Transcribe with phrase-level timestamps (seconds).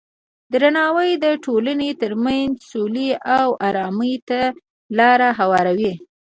[0.53, 4.39] درناوی د ټولنې ترمنځ سولې او ارامۍ ته
[4.97, 5.93] لاره هواروي.